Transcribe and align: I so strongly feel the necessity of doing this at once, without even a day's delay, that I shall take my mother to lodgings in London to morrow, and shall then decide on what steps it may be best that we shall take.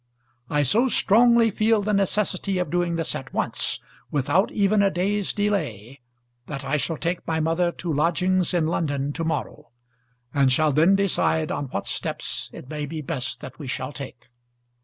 I 0.49 0.63
so 0.63 0.87
strongly 0.89 1.51
feel 1.51 1.83
the 1.83 1.93
necessity 1.93 2.57
of 2.57 2.71
doing 2.71 2.95
this 2.95 3.13
at 3.13 3.31
once, 3.35 3.79
without 4.09 4.51
even 4.51 4.81
a 4.81 4.89
day's 4.89 5.31
delay, 5.31 5.99
that 6.47 6.65
I 6.65 6.77
shall 6.77 6.97
take 6.97 7.27
my 7.27 7.39
mother 7.39 7.71
to 7.73 7.93
lodgings 7.93 8.51
in 8.51 8.65
London 8.65 9.13
to 9.13 9.23
morrow, 9.23 9.69
and 10.33 10.51
shall 10.51 10.71
then 10.71 10.95
decide 10.95 11.51
on 11.51 11.65
what 11.65 11.85
steps 11.85 12.49
it 12.51 12.67
may 12.67 12.87
be 12.87 13.03
best 13.03 13.41
that 13.41 13.59
we 13.59 13.67
shall 13.67 13.93
take. 13.93 14.29